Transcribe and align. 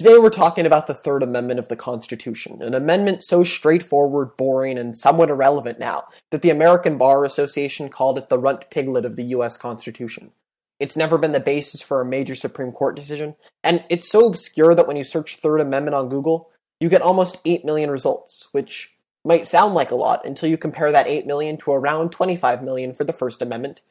Today 0.00 0.16
we're 0.16 0.30
talking 0.30 0.64
about 0.64 0.86
the 0.86 0.94
Third 0.94 1.22
Amendment 1.22 1.60
of 1.60 1.68
the 1.68 1.76
Constitution, 1.76 2.62
an 2.62 2.72
amendment 2.72 3.22
so 3.22 3.44
straightforward, 3.44 4.34
boring, 4.38 4.78
and 4.78 4.96
somewhat 4.96 5.28
irrelevant 5.28 5.78
now 5.78 6.04
that 6.30 6.40
the 6.40 6.48
American 6.48 6.96
Bar 6.96 7.26
Association 7.26 7.90
called 7.90 8.16
it 8.16 8.30
the 8.30 8.38
runt 8.38 8.70
piglet 8.70 9.04
of 9.04 9.16
the 9.16 9.24
US 9.24 9.58
Constitution. 9.58 10.30
It's 10.78 10.96
never 10.96 11.18
been 11.18 11.32
the 11.32 11.38
basis 11.38 11.82
for 11.82 12.00
a 12.00 12.06
major 12.06 12.34
Supreme 12.34 12.72
Court 12.72 12.96
decision, 12.96 13.36
and 13.62 13.84
it's 13.90 14.10
so 14.10 14.26
obscure 14.26 14.74
that 14.74 14.88
when 14.88 14.96
you 14.96 15.04
search 15.04 15.36
Third 15.36 15.60
Amendment 15.60 15.94
on 15.94 16.08
Google, 16.08 16.48
you 16.80 16.88
get 16.88 17.02
almost 17.02 17.36
8 17.44 17.66
million 17.66 17.90
results, 17.90 18.48
which 18.52 18.96
might 19.22 19.46
sound 19.46 19.74
like 19.74 19.90
a 19.90 19.96
lot 19.96 20.24
until 20.24 20.48
you 20.48 20.56
compare 20.56 20.90
that 20.92 21.08
8 21.08 21.26
million 21.26 21.58
to 21.58 21.72
around 21.72 22.08
25 22.08 22.62
million 22.62 22.94
for 22.94 23.04
the 23.04 23.12
First 23.12 23.42
Amendment, 23.42 23.82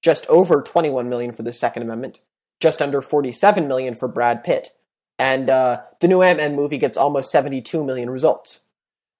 just 0.00 0.26
over 0.28 0.62
21 0.62 1.10
million 1.10 1.30
for 1.30 1.42
the 1.42 1.52
Second 1.52 1.82
Amendment, 1.82 2.20
just 2.58 2.80
under 2.80 3.02
47 3.02 3.68
million 3.68 3.94
for 3.94 4.08
Brad 4.08 4.42
Pitt, 4.42 4.70
and 5.18 5.50
uh, 5.50 5.82
the 6.00 6.08
new 6.08 6.22
Ant-Man 6.22 6.54
movie 6.54 6.78
gets 6.78 6.96
almost 6.96 7.30
72 7.30 7.82
million 7.84 8.10
results. 8.10 8.60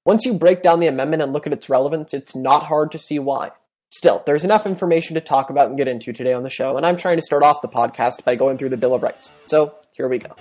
Once 0.05 0.25
you 0.25 0.33
break 0.33 0.63
down 0.63 0.81
the 0.81 0.87
amendment 0.87 1.23
and 1.23 1.33
look 1.33 1.47
at 1.47 1.53
its 1.53 1.69
relevance, 1.69 2.15
it's 2.15 2.35
not 2.35 2.65
hard 2.65 2.91
to 2.93 2.99
see 2.99 3.19
why. 3.19 3.51
Still, 3.91 4.23
there's 4.27 4.45
enough 4.45 4.67
information 4.67 5.15
to 5.15 5.21
talk 5.21 5.51
about 5.51 5.69
and 5.69 5.79
get 5.79 5.89
into 5.89 6.13
today 6.13 6.33
on 6.35 6.43
the 6.43 6.51
show, 6.51 6.77
and 6.77 6.85
I'm 6.85 6.97
trying 6.97 7.17
to 7.17 7.23
start 7.23 7.43
off 7.43 7.63
the 7.63 7.69
podcast 7.69 8.25
by 8.25 8.37
going 8.37 8.59
through 8.59 8.69
the 8.69 8.77
Bill 8.77 8.95
of 8.95 9.03
Rights. 9.03 9.31
So, 9.47 9.75
here 9.93 10.09
we 10.09 10.19
go. 10.19 10.35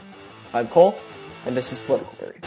I'm 0.53 0.67
Cole, 0.67 0.97
and 1.45 1.55
this 1.55 1.71
is 1.71 1.79
Political 1.79 2.13
Theory. 2.13 2.39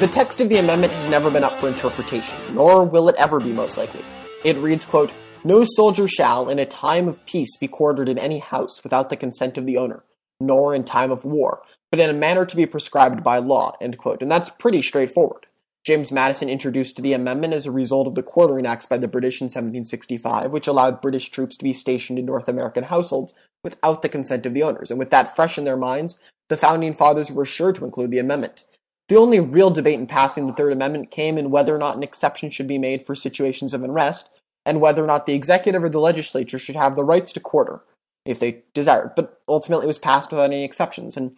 The 0.00 0.06
text 0.06 0.40
of 0.40 0.48
the 0.48 0.58
amendment 0.58 0.92
has 0.92 1.08
never 1.08 1.28
been 1.28 1.42
up 1.42 1.58
for 1.58 1.66
interpretation, 1.66 2.54
nor 2.54 2.84
will 2.84 3.08
it 3.08 3.16
ever 3.16 3.40
be 3.40 3.52
most 3.52 3.76
likely. 3.76 4.04
It 4.44 4.56
reads, 4.58 4.84
quote, 4.84 5.12
No 5.42 5.64
soldier 5.64 6.06
shall, 6.06 6.48
in 6.48 6.60
a 6.60 6.66
time 6.66 7.08
of 7.08 7.26
peace, 7.26 7.56
be 7.56 7.66
quartered 7.66 8.08
in 8.08 8.16
any 8.16 8.38
house 8.38 8.84
without 8.84 9.10
the 9.10 9.16
consent 9.16 9.58
of 9.58 9.66
the 9.66 9.76
owner, 9.76 10.04
nor 10.38 10.72
in 10.72 10.84
time 10.84 11.10
of 11.10 11.24
war, 11.24 11.62
but 11.90 11.98
in 11.98 12.08
a 12.08 12.12
manner 12.12 12.46
to 12.46 12.54
be 12.54 12.64
prescribed 12.64 13.24
by 13.24 13.38
law, 13.38 13.74
end 13.80 13.98
quote. 13.98 14.22
And 14.22 14.30
that's 14.30 14.50
pretty 14.50 14.82
straightforward. 14.82 15.46
James 15.84 16.12
Madison 16.12 16.48
introduced 16.48 17.02
the 17.02 17.12
amendment 17.12 17.52
as 17.52 17.66
a 17.66 17.72
result 17.72 18.06
of 18.06 18.14
the 18.14 18.22
Quartering 18.22 18.66
Acts 18.66 18.86
by 18.86 18.98
the 18.98 19.08
British 19.08 19.40
in 19.40 19.46
1765, 19.46 20.52
which 20.52 20.68
allowed 20.68 21.00
British 21.00 21.28
troops 21.28 21.56
to 21.56 21.64
be 21.64 21.72
stationed 21.72 22.20
in 22.20 22.24
North 22.24 22.48
American 22.48 22.84
households 22.84 23.34
without 23.64 24.02
the 24.02 24.08
consent 24.08 24.46
of 24.46 24.54
the 24.54 24.62
owners. 24.62 24.92
And 24.92 24.98
with 25.00 25.10
that 25.10 25.34
fresh 25.34 25.58
in 25.58 25.64
their 25.64 25.76
minds, 25.76 26.20
the 26.50 26.56
founding 26.56 26.92
fathers 26.92 27.32
were 27.32 27.44
sure 27.44 27.72
to 27.72 27.84
include 27.84 28.12
the 28.12 28.20
amendment. 28.20 28.64
The 29.08 29.16
only 29.16 29.40
real 29.40 29.70
debate 29.70 29.98
in 29.98 30.06
passing 30.06 30.46
the 30.46 30.52
Third 30.52 30.72
Amendment 30.72 31.10
came 31.10 31.38
in 31.38 31.50
whether 31.50 31.74
or 31.74 31.78
not 31.78 31.96
an 31.96 32.02
exception 32.02 32.50
should 32.50 32.66
be 32.66 32.78
made 32.78 33.02
for 33.02 33.14
situations 33.14 33.72
of 33.72 33.82
unrest, 33.82 34.28
and 34.66 34.80
whether 34.80 35.02
or 35.02 35.06
not 35.06 35.24
the 35.24 35.34
executive 35.34 35.82
or 35.82 35.88
the 35.88 35.98
legislature 35.98 36.58
should 36.58 36.76
have 36.76 36.94
the 36.94 37.04
rights 37.04 37.32
to 37.32 37.40
quarter 37.40 37.80
if 38.26 38.38
they 38.38 38.64
desired. 38.74 39.12
But 39.16 39.40
ultimately, 39.48 39.84
it 39.84 39.88
was 39.88 39.98
passed 39.98 40.30
without 40.30 40.44
any 40.44 40.62
exceptions. 40.62 41.16
And 41.16 41.36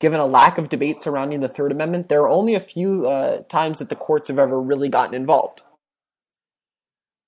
given 0.00 0.18
a 0.18 0.26
lack 0.26 0.56
of 0.56 0.70
debate 0.70 1.02
surrounding 1.02 1.40
the 1.40 1.48
Third 1.48 1.72
Amendment, 1.72 2.08
there 2.08 2.22
are 2.22 2.28
only 2.28 2.54
a 2.54 2.60
few 2.60 3.06
uh, 3.06 3.42
times 3.42 3.80
that 3.80 3.90
the 3.90 3.96
courts 3.96 4.28
have 4.28 4.38
ever 4.38 4.58
really 4.58 4.88
gotten 4.88 5.14
involved. 5.14 5.60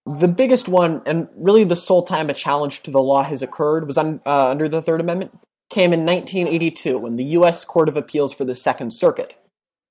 The 0.07 0.29
biggest 0.29 0.69
one, 0.69 1.03
and 1.05 1.29
really 1.37 1.65
the 1.65 1.77
sole 1.77 2.03
time 2.03 2.31
a 2.31 2.35
challenge 2.35 2.83
to 2.85 2.91
the 2.91 3.03
law 3.03 3.25
has 3.25 3.43
occurred, 3.43 3.87
was 3.87 3.99
un, 3.99 4.23
uh, 4.25 4.49
under 4.49 4.71
the 4.71 4.81
Third 4.81 5.01
Amendment, 5.03 5.39
came 5.69 5.93
in 5.93 6.07
1982 6.07 6.99
when 6.99 7.17
the 7.17 7.25
U.S. 7.25 7.65
Court 7.67 7.91
of 7.91 7.97
Appeals 7.97 8.33
for 8.33 8.47
the 8.47 8.57
Second 8.57 8.95
Circuit 8.95 9.37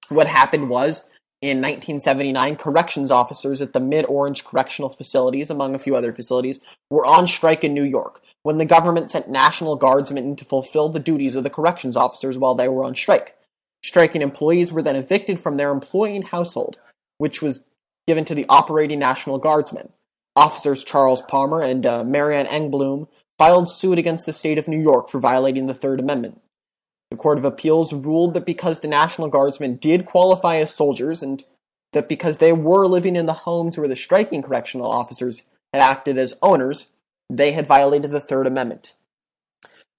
what 0.09 0.27
happened 0.27 0.69
was, 0.69 1.05
in 1.41 1.57
1979, 1.57 2.55
corrections 2.57 3.09
officers 3.09 3.61
at 3.61 3.73
the 3.73 3.79
Mid 3.79 4.05
Orange 4.05 4.43
Correctional 4.43 4.89
Facilities, 4.89 5.49
among 5.49 5.73
a 5.73 5.79
few 5.79 5.95
other 5.95 6.13
facilities, 6.13 6.59
were 6.89 7.05
on 7.05 7.27
strike 7.27 7.63
in 7.63 7.73
New 7.73 7.83
York 7.83 8.21
when 8.43 8.57
the 8.57 8.65
government 8.65 9.11
sent 9.11 9.29
National 9.29 9.75
Guardsmen 9.75 10.35
to 10.35 10.45
fulfill 10.45 10.89
the 10.89 10.99
duties 10.99 11.35
of 11.35 11.43
the 11.43 11.49
corrections 11.49 11.95
officers 11.95 12.37
while 12.37 12.55
they 12.55 12.67
were 12.67 12.83
on 12.83 12.95
strike. 12.95 13.35
Striking 13.83 14.21
employees 14.21 14.71
were 14.71 14.81
then 14.81 14.95
evicted 14.95 15.39
from 15.39 15.57
their 15.57 15.71
employing 15.71 16.23
household, 16.23 16.77
which 17.17 17.41
was 17.41 17.65
given 18.07 18.25
to 18.25 18.35
the 18.35 18.45
operating 18.49 18.99
National 18.99 19.37
Guardsmen. 19.37 19.89
Officers 20.35 20.83
Charles 20.83 21.21
Palmer 21.21 21.61
and 21.61 21.85
uh, 21.85 22.03
Marianne 22.03 22.45
Engblom 22.45 23.07
filed 23.37 23.69
suit 23.69 23.97
against 23.97 24.25
the 24.25 24.33
state 24.33 24.57
of 24.57 24.67
New 24.67 24.79
York 24.79 25.09
for 25.09 25.19
violating 25.19 25.65
the 25.65 25.73
Third 25.73 25.99
Amendment. 25.99 26.40
The 27.11 27.17
Court 27.17 27.37
of 27.37 27.45
Appeals 27.45 27.93
ruled 27.93 28.33
that 28.33 28.45
because 28.45 28.79
the 28.79 28.87
National 28.87 29.27
Guardsmen 29.27 29.75
did 29.75 30.05
qualify 30.05 30.57
as 30.57 30.73
soldiers 30.73 31.21
and 31.21 31.43
that 31.91 32.07
because 32.07 32.37
they 32.37 32.53
were 32.53 32.87
living 32.87 33.17
in 33.17 33.25
the 33.25 33.33
homes 33.33 33.77
where 33.77 33.87
the 33.87 33.97
striking 33.97 34.41
correctional 34.41 34.89
officers 34.89 35.43
had 35.73 35.81
acted 35.81 36.17
as 36.17 36.39
owners, 36.41 36.91
they 37.29 37.51
had 37.51 37.67
violated 37.67 38.11
the 38.11 38.21
Third 38.21 38.47
Amendment. 38.47 38.93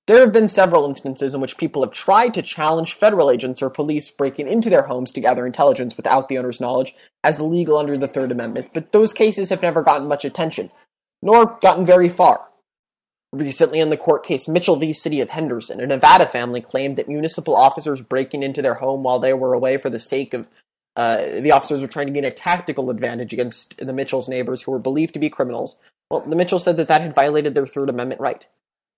There 0.07 0.21
have 0.21 0.33
been 0.33 0.49
several 0.49 0.87
instances 0.87 1.35
in 1.35 1.41
which 1.43 1.59
people 1.59 1.83
have 1.83 1.93
tried 1.93 2.33
to 2.35 2.43
challenge 2.43 2.95
federal 2.95 3.31
agents 3.31 3.61
or 3.61 3.69
police 3.69 4.09
breaking 4.11 4.49
into 4.49 4.71
their 4.71 4.83
homes 4.85 5.13
to 5.13 5.21
gather 5.21 5.47
intelligence 5.47 5.97
without 5.97 6.29
the 6.29 6.39
owner's 6.39 6.61
knowledge 6.61 6.95
as 7.23 7.39
illegal 7.39 7.77
under 7.77 7.99
the 7.99 8.09
Third 8.09 8.33
Amendment, 8.33 8.71
but 8.73 8.93
those 8.93 9.13
cases 9.13 9.51
have 9.51 9.63
never 9.63 9.83
gotten 9.83 10.09
much 10.09 10.25
attention, 10.25 10.71
nor 11.21 11.59
gotten 11.61 11.85
very 11.85 12.09
far. 12.09 12.49
Recently, 13.33 13.81
in 13.81 13.89
the 13.89 13.97
court 13.97 14.25
case 14.25 14.47
Mitchell 14.47 14.77
v. 14.77 14.93
City 14.93 15.21
of 15.21 15.31
Henderson, 15.31 15.81
a 15.81 15.87
Nevada 15.87 16.27
family 16.27 16.61
claimed 16.61 16.97
that 16.97 17.09
municipal 17.09 17.57
officers 17.57 18.03
breaking 18.03 18.43
into 18.43 18.61
their 18.61 18.75
home 18.75 19.03
while 19.03 19.19
they 19.19 19.33
were 19.33 19.55
away 19.55 19.79
for 19.79 19.89
the 19.89 19.99
sake 19.99 20.35
of 20.35 20.49
uh, 20.97 21.41
the 21.41 21.51
officers 21.51 21.81
were 21.81 21.89
trying 21.89 22.07
to 22.07 22.13
gain 22.13 22.27
a 22.27 22.31
tactical 22.31 22.91
advantage 22.91 23.33
against 23.33 23.79
the 23.79 23.93
Mitchell's 23.95 24.29
neighbors 24.29 24.63
who 24.63 24.73
were 24.73 24.79
believed 24.79 25.15
to 25.15 25.21
be 25.21 25.31
criminals. 25.31 25.77
Well, 26.11 26.21
the 26.21 26.37
Mitchells 26.37 26.65
said 26.65 26.77
that 26.77 26.89
that 26.89 27.01
had 27.01 27.15
violated 27.15 27.55
their 27.55 27.67
Third 27.67 27.89
Amendment 27.89 28.21
right. 28.21 28.47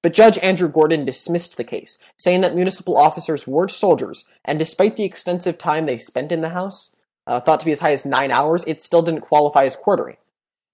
But 0.03 0.13
Judge 0.13 0.37
Andrew 0.39 0.69
Gordon 0.69 1.05
dismissed 1.05 1.57
the 1.57 1.65
case, 1.65 1.97
saying 2.19 2.41
that 2.41 2.57
municipal 2.57 2.97
officers 2.97 3.47
were 3.47 3.69
soldiers, 3.69 4.25
and 4.45 4.59
despite 4.59 4.97
the 4.97 5.05
extensive 5.05 5.57
time 5.57 5.87
they 5.87 5.97
spent 5.97 6.33
in 6.33 6.41
the 6.41 6.51
house, 6.51 6.95
uh, 7.27 7.41
thought 7.41 7.61
to 7.61 7.67
be 7.67 7.73
as 7.73 7.81
high 7.81 7.93
as 7.93 8.05
nine 8.05 8.31
hours, 8.31 8.65
it 8.65 8.83
still 8.83 9.01
didn't 9.01 9.23
qualify 9.23 9.65
as 9.65 9.77
quartering. 9.77 10.17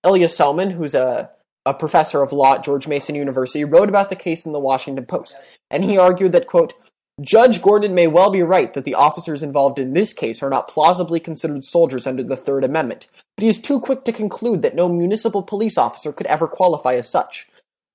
Ilya 0.05 0.29
Somin, 0.29 0.73
who's 0.73 0.95
a 0.95 1.31
a 1.67 1.75
professor 1.75 2.23
of 2.23 2.33
law 2.33 2.55
at 2.55 2.65
George 2.65 2.89
Mason 2.89 3.15
University, 3.15 3.65
wrote 3.65 3.89
about 3.89 4.11
the 4.11 4.17
case 4.17 4.47
in 4.47 4.53
the 4.53 4.61
Washington 4.61 5.07
Post, 5.07 5.37
and 5.71 5.85
he 5.85 5.99
argued 5.99 6.33
that, 6.33 6.47
quote, 6.47 6.75
Judge 7.21 7.61
Gordon 7.61 7.95
may 7.95 8.07
well 8.07 8.31
be 8.31 8.43
right 8.43 8.73
that 8.73 8.87
the 8.87 8.95
officers 8.95 9.43
involved 9.43 9.79
in 9.79 9.93
this 9.93 10.15
case 10.15 10.43
are 10.43 10.49
not 10.49 10.69
plausibly 10.69 11.21
considered 11.21 11.65
soldiers 11.65 12.07
under 12.07 12.23
the 12.23 12.37
Third 12.37 12.65
Amendment, 12.65 13.09
but 13.37 13.43
he 13.43 13.49
is 13.49 13.61
too 13.61 13.79
quick 13.79 14.05
to 14.05 14.13
conclude 14.13 14.63
that 14.63 14.75
no 14.75 14.89
municipal 14.89 15.43
police 15.43 15.77
officer 15.77 16.13
could 16.13 16.27
ever 16.29 16.49
qualify 16.49 16.95
as 16.95 17.11
such. 17.11 17.47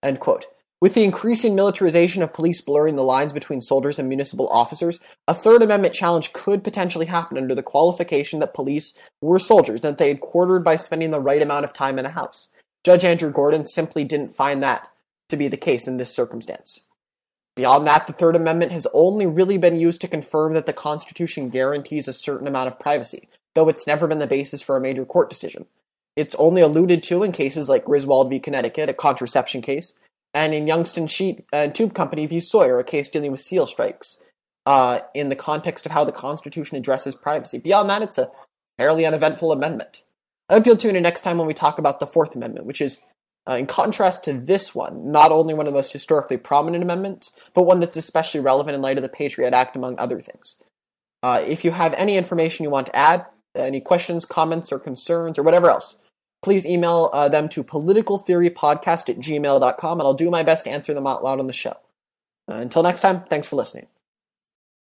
End 0.03 0.20
quote. 0.20 0.46
With 0.80 0.94
the 0.94 1.03
increasing 1.03 1.56
militarization 1.56 2.22
of 2.22 2.34
police 2.34 2.62
blurring 2.62 2.97
the 2.97 3.02
lines 3.02 3.34
between 3.34 3.62
soldiers 3.62 3.97
and 3.97 4.08
municipal 4.08 4.47
officers, 4.50 5.00
a 5.28 5.34
Third 5.34 5.64
Amendment 5.64 5.96
challenge 5.96 6.32
could 6.34 6.64
potentially 6.64 7.08
happen 7.08 7.38
under 7.38 7.56
the 7.56 7.64
qualification 7.64 8.40
that 8.42 8.53
police 8.53 8.94
were 9.22 9.40
soldiers 9.40 9.80
and 9.82 9.94
that 9.94 9.97
they 9.97 10.09
had 10.09 10.22
quartered 10.22 10.64
by 10.64 10.76
spending 10.76 11.09
the 11.09 11.20
right 11.20 11.42
amount 11.42 11.66
of 11.66 11.74
time 11.74 11.97
in 11.97 12.06
a 12.06 12.09
house. 12.09 12.50
Judge 12.85 13.03
Andrew 13.03 13.31
Gordon 13.31 13.66
simply 13.66 14.03
didn't 14.03 14.35
find 14.35 14.62
that 14.62 14.91
to 15.29 15.35
be 15.35 15.47
the 15.47 15.57
case 15.57 15.88
in 15.88 15.97
this 15.97 16.13
circumstance. 16.13 16.81
Beyond 17.56 17.88
that, 17.88 18.06
the 18.06 18.13
Third 18.13 18.35
Amendment 18.35 18.72
has 18.73 18.85
only 18.94 19.25
really 19.25 19.57
been 19.57 19.75
used 19.75 20.01
to 20.01 20.07
confirm 20.07 20.53
that 20.53 20.68
the 20.68 20.73
Constitution 20.73 21.50
guarantees 21.50 22.07
a 22.07 22.13
certain 22.13 22.47
amount 22.47 22.68
of 22.68 22.79
privacy, 22.79 23.28
though 23.56 23.69
it's 23.69 23.88
never 23.88 24.06
been 24.06 24.19
the 24.19 24.28
basis 24.28 24.62
for 24.62 24.78
a 24.78 24.81
major 24.81 25.03
court 25.03 25.31
decision. 25.31 25.66
It's 26.16 26.35
only 26.35 26.62
alluded 26.62 27.01
to 27.03 27.23
in 27.23 27.31
cases 27.31 27.68
like 27.69 27.85
Griswold 27.85 28.29
v. 28.29 28.40
Connecticut, 28.40 28.88
a 28.88 28.94
contraception 28.94 29.63
case, 29.63 29.94
and 30.35 30.53
in 30.53 30.67
Youngstown 30.67 31.07
Sheet 31.07 31.44
and 31.52 31.73
Tube 31.73 31.96
Company 31.96 32.28
v. 32.28 32.40
Sawyer, 32.40 32.78
a 32.78 32.84
case 32.84 33.09
dealing 33.09 33.31
with 33.31 33.41
seal 33.41 33.66
strikes, 33.66 34.22
uh, 34.67 35.00
in 35.16 35.29
the 35.29 35.35
context 35.35 35.88
of 35.88 35.91
how 35.91 36.06
the 36.06 36.12
Constitution 36.12 36.78
addresses 36.78 37.16
privacy. 37.16 37.58
Beyond 37.58 37.90
that, 37.90 38.03
it's 38.03 38.20
a 38.20 38.29
fairly 38.78 39.08
uneventful 39.08 39.52
amendment. 39.52 40.03
I 40.50 40.53
hope 40.53 40.66
you'll 40.66 40.78
tune 40.78 40.96
in 40.96 41.03
next 41.03 41.22
time 41.22 41.38
when 41.38 41.47
we 41.47 41.53
talk 41.53 41.78
about 41.78 42.00
the 42.00 42.08
Fourth 42.08 42.36
Amendment, 42.36 42.66
which 42.66 42.82
is, 42.82 43.00
uh, 43.50 43.53
in 43.53 43.66
contrast 43.66 44.24
to 44.26 44.34
this 44.34 44.76
one, 44.76 45.12
not 45.12 45.32
only 45.32 45.53
one 45.53 45.66
of 45.66 45.74
the 45.74 45.78
most 45.78 45.94
historically 45.94 46.38
prominent 46.38 46.84
amendments, 46.84 47.32
but 47.53 47.64
one 47.64 47.80
that's 47.80 47.97
especially 47.97 48.40
relevant 48.40 48.76
in 48.76 48.82
light 48.82 48.97
of 48.97 49.03
the 49.03 49.09
Patriot 49.09 49.53
Act, 49.53 49.76
among 49.76 49.97
other 49.97 50.20
things. 50.20 50.58
Uh, 51.24 51.44
if 51.47 51.66
you 51.66 51.72
have 51.72 51.94
any 51.96 52.18
information 52.18 52.64
you 52.64 52.70
want 52.70 52.88
to 52.88 52.96
add, 52.96 53.26
any 53.56 53.82
questions, 53.82 54.26
comments, 54.26 54.72
or 54.72 54.80
concerns, 54.80 55.40
or 55.40 55.44
whatever 55.44 55.70
else, 55.70 55.97
please 56.44 56.66
email 56.66 57.09
uh, 57.14 57.28
them 57.28 57.50
to 57.50 57.64
politicaltheorypodcast 57.64 59.09
at 59.09 59.18
gmail.com, 59.18 60.00
and 60.00 60.08
I'll 60.08 60.14
do 60.14 60.30
my 60.30 60.44
best 60.44 60.66
to 60.66 60.72
answer 60.72 60.94
them 60.94 61.08
out 61.08 61.24
loud 61.24 61.40
on 61.40 61.48
the 61.48 61.53
show. 61.53 61.76
Uh, 62.50 62.56
until 62.56 62.84
next 62.84 63.02
time, 63.02 63.24
thanks 63.30 63.48
for 63.48 63.56
listening. 63.56 63.88